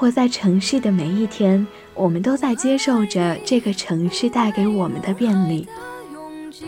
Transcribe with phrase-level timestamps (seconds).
[0.00, 5.68] 活在城市的每一天，我们都在接受着这个城市带给我们的便利。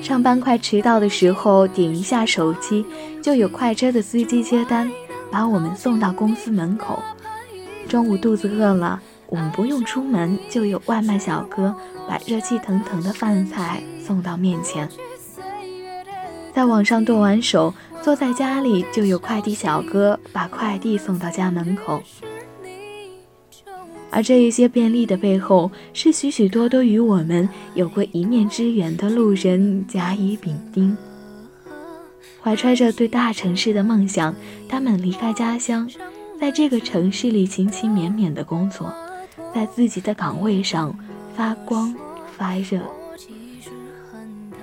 [0.03, 2.85] 上班快迟到的时候，点一下手机，
[3.23, 4.93] 就有快车的司机接单，
[5.31, 7.03] 把我们送到公司门口。
[7.89, 11.75] 中午肚子饿了，我们不用出门，就有外卖小哥
[12.07, 14.87] 把热气腾腾的饭菜送到面前。
[16.53, 17.73] 在网上剁完手，
[18.03, 22.03] 坐在家里，就有快递小哥把快递送到家门口。
[24.13, 30.95] 而这一些便利的背后，是许许多多与我们有过一面之缘的路人甲乙丙丁，
[32.43, 34.35] 怀揣着对大城市的梦想，
[34.69, 35.89] 他们离开家乡，
[36.39, 38.93] 在这个城市里勤勤勉勉的工作，
[39.55, 40.95] 在自己的岗位上
[41.35, 41.95] 发光
[42.37, 42.81] 发热。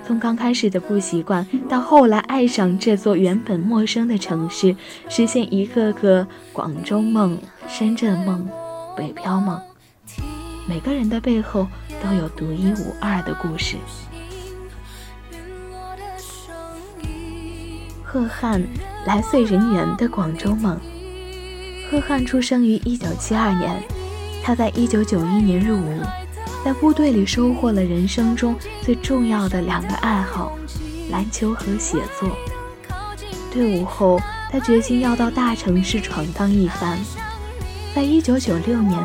[0.06, 4.76] 从刚开始的不习惯，到后来爱上这座原本陌生的城市，
[5.08, 7.36] 实现一个个广州梦、
[7.68, 8.48] 深圳梦。
[9.00, 9.58] 北漂梦，
[10.68, 11.66] 每个人的背后
[12.02, 13.78] 都有独一无二的故事。
[18.04, 18.62] 贺汉，
[19.06, 20.78] 来岁人缘的广州梦。
[21.90, 23.82] 贺汉出生于一九七二年，
[24.44, 26.02] 他在一九九一年入伍，
[26.62, 30.58] 在部队里收获了人生中最重要的两个爱好：
[31.10, 32.28] 篮球和写作。
[33.50, 34.20] 退伍后，
[34.52, 36.98] 他决心要到大城市闯荡一番。
[37.94, 38.98] 在一九九六年，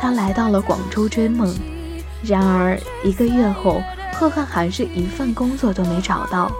[0.00, 1.54] 他来到了广州追梦。
[2.24, 3.80] 然而一个月后，
[4.14, 6.50] 贺汉还是一份工作都没找到。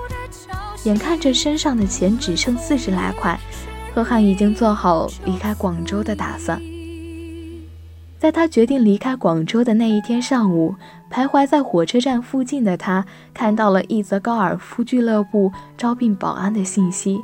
[0.85, 3.39] 眼看着身上的钱只剩四十来块，
[3.95, 6.61] 贺汉已经做好离开广州的打算。
[8.19, 10.77] 在他决定离开广州的那一天上午，
[11.11, 17.21] 徘徊在火车站附近的他看到了一则高尔夫俱乐部招聘保安的信息，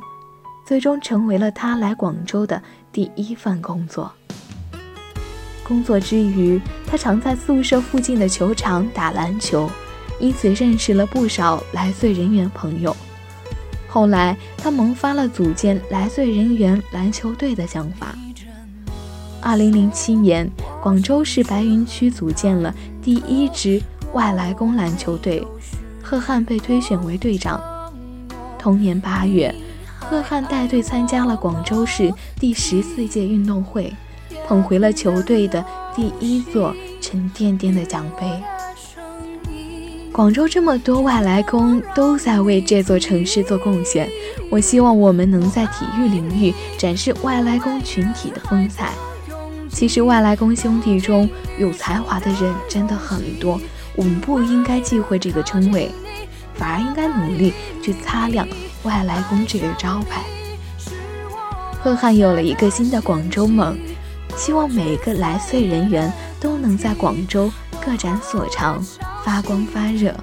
[0.65, 4.11] 最终成为了他来广州的第一份工作。
[5.69, 9.69] 工作之余，他常在宿舍附近的球场打篮球，
[10.19, 12.93] 因此认识了不少来穗人员朋友。
[13.87, 18.15] 后来，他萌发了组建来穗人员篮球队的想法。
[19.41, 20.49] 二零零七年，
[20.81, 23.79] 广州市白云区组建了第一支
[24.13, 25.47] 外来工篮球队，
[26.03, 27.61] 贺汉被推选为队长。
[28.57, 29.53] 同年八月，
[29.99, 33.93] 贺汉带队参加了广州市第十四届运动会。
[34.49, 35.63] 捧回了球队的
[35.95, 38.25] 第一座沉甸甸的奖杯。
[40.11, 44.09] 广州这么多外来工都在为这座城市做贡献，
[44.49, 48.91] 我希望我们能在体育领域展示外来工群体的风采。
[49.69, 53.61] 其实外来工兄弟中有才华的人真的很多，
[53.95, 55.91] 我们不应该忌讳这个称谓，
[56.55, 58.47] 反而应该努力去擦亮
[58.81, 60.23] 外来工这个招牌。
[61.83, 63.77] 贺汉有了一个新的广州梦。
[64.39, 67.51] 希望每个来穗人员都能在广州
[67.85, 68.81] 各展所长，
[69.21, 70.15] 发光发热。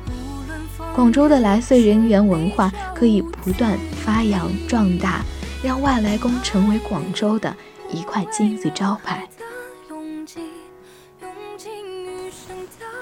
[0.94, 5.22] 广州的来穗人员文化可以不断发扬壮大，
[5.62, 7.54] 让外来工成为广州的
[7.92, 9.28] 一块金字招牌。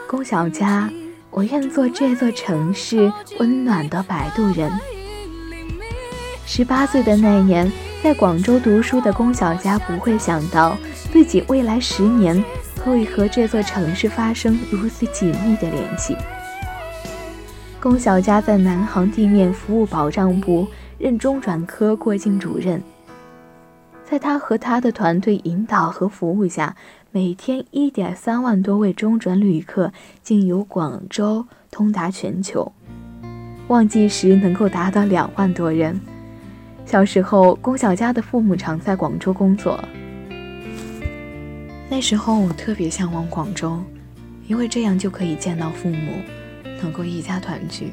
[0.08, 0.90] 龚小佳，
[1.30, 4.68] 我愿做这座城市温暖的摆渡人。
[6.44, 7.70] 十八岁的那年，
[8.04, 10.76] 在广州读书的龚小佳不会想到。
[11.10, 12.44] 自己未来十年
[12.84, 16.14] 会和这座城市发生如此紧密的联系。
[17.80, 22.82] 龚小佳在南航地面服务保障部任中转科过境主任，
[24.04, 26.76] 在他和他的团队引导和服务下，
[27.10, 29.92] 每天一点三万多位中转旅客
[30.22, 32.70] 经由广州通达全球，
[33.68, 35.98] 旺季时能够达到两万多人。
[36.86, 39.82] 小时候，龚小佳的父母常在广州工作。
[41.90, 43.82] 那时候我特别向往广州，
[44.46, 46.12] 因为这样就可以见到父母，
[46.80, 47.92] 能够一家团聚。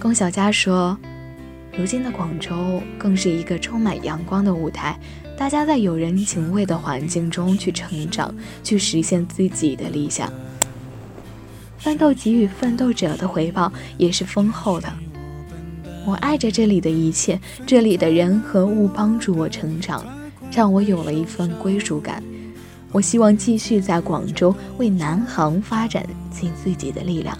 [0.00, 0.98] 龚小佳说
[1.76, 4.98] ：“如今的广州更是一个充满阳光的舞台，
[5.38, 10.30] 大家在有人情味的环境中去成长，去实现自己的理想。
[11.78, 14.92] 奋斗给予奋斗者的回报也是丰厚的。
[16.10, 20.04] 我爱着这里的一切，这里的人和物帮助我成长，
[20.50, 22.20] 让我有了一份归属感。”
[22.90, 27.38] 我希望继续在广州为南航发展尽自己的力量。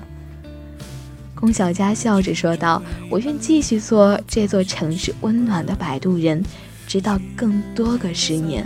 [1.35, 2.81] 龚小佳笑着说道
[3.11, 6.41] ：“我愿继续做这座城市温暖的摆渡人，
[6.87, 8.65] 直到更多个十年。”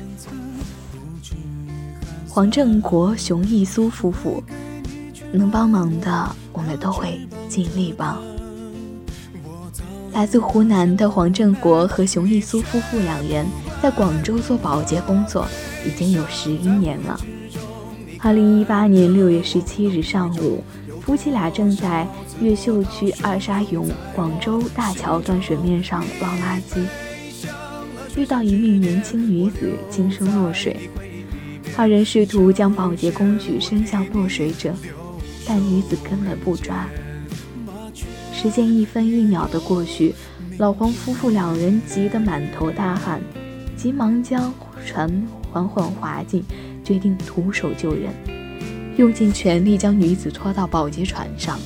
[2.28, 4.44] 黄正国、熊艺苏夫妇
[5.32, 7.18] 能帮忙的，我们都会
[7.48, 8.33] 尽力帮。
[10.14, 13.44] 来自湖南的黄正国和熊艺苏夫妇两人
[13.82, 15.46] 在广州做保洁工作。
[15.86, 17.20] 已经有十一年了。
[18.20, 20.64] 二零一八年六月十七日上午，
[21.02, 22.08] 夫妻俩正在
[22.40, 26.80] 越秀区二沙涌广州大桥段水面上捞垃圾，
[28.16, 30.88] 遇到一名年轻女子轻生落水。
[31.76, 34.72] 二人试图将保洁工具伸向落水者，
[35.46, 36.86] 但女子根本不抓。
[38.44, 40.14] 时间一分一秒的过去，
[40.58, 43.18] 老黄夫妇两人急得满头大汗，
[43.74, 44.52] 急忙将
[44.84, 46.44] 船缓缓划进，
[46.84, 48.12] 决定徒手救人，
[48.98, 51.58] 用尽全力将女子拖到保洁船上。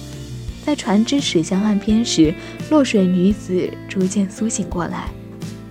[0.65, 2.33] 在船只驶向岸边时，
[2.71, 5.09] 落水女子逐渐苏醒过来，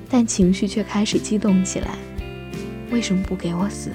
[0.09, 1.97] 但情绪却开始激动起来。
[2.91, 3.91] 为什么不给我死？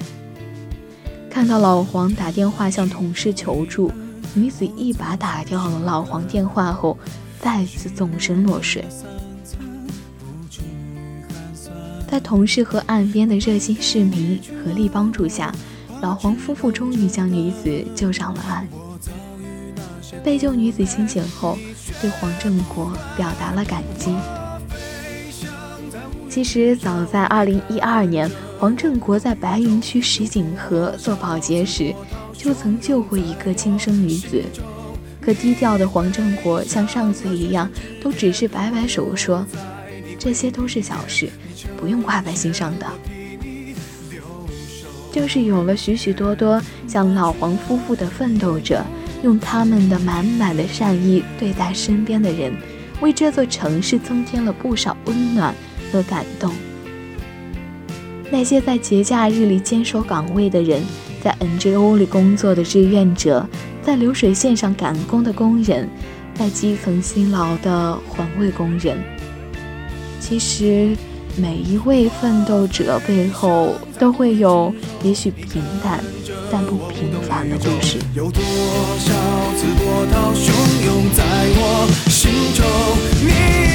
[1.29, 3.91] 看到老黄打电话向同事求助，
[4.35, 6.97] 女子一把打掉了老黄电话后，
[7.39, 8.83] 再次纵身落水。
[12.07, 15.53] 在同事和岸边的热心市民合力帮助下，
[16.01, 18.67] 老黄夫妇终于将女子救上了岸。
[20.23, 21.57] 被救女子清醒后，
[22.01, 24.15] 对黄正国表达了感激。
[26.29, 28.31] 其实，早在2012年。
[28.63, 31.93] 黄振国在白云区石井河做保洁时，
[32.31, 34.41] 就曾救过一个轻生女子。
[35.19, 37.69] 可低调的黄振国像上次一样，
[38.01, 39.45] 都只是摆摆手说
[40.17, 41.29] ：“这些都是小事，
[41.75, 42.87] 不用挂在心上的。”
[45.11, 48.81] 就是有了许许多多像老黄夫妇的奋斗者，
[49.23, 52.53] 用他们的满满的善意对待身边的人，
[53.01, 55.53] 为这座城市增添了不少温暖
[55.91, 56.49] 和感动。
[58.33, 60.81] 那些在节假日里坚守岗位的人，
[61.21, 63.47] 在 NGO 里工作的志愿者，
[63.83, 65.87] 在流水线上赶工的工人，
[66.33, 68.97] 在基层辛劳的环卫工人，
[70.19, 70.97] 其实
[71.37, 76.03] 每一位奋斗者背后都会有也许平淡
[76.51, 77.99] 但不平凡的故事。
[78.15, 79.13] 有多少
[79.55, 80.49] 次波涛汹
[80.87, 81.23] 涌在
[81.55, 82.65] 我心中，
[83.21, 83.72] 你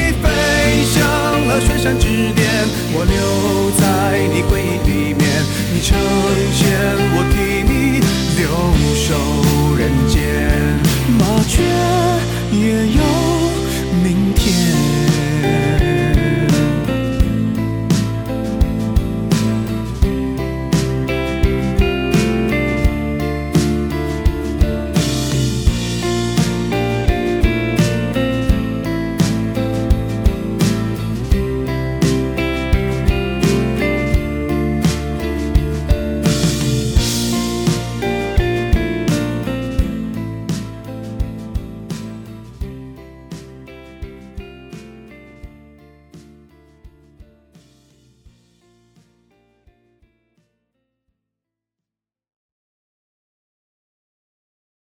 [1.60, 2.46] 雪山之巅
[2.93, 3.82] 我留在
[4.32, 5.22] 你回忆里面
[5.72, 5.99] 你成
[6.52, 6.69] 仙
[7.14, 8.00] 我替你
[8.38, 8.46] 留
[8.94, 9.06] 守
[9.76, 10.19] 人间。
[11.19, 11.62] 麻雀
[12.52, 13.18] 也有